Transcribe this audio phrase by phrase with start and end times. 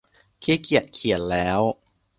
[0.43, 1.61] ขี้เกียจเขียนแล้ว